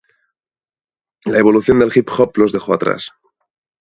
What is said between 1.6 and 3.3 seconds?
del Hip Hop los dejó atrás.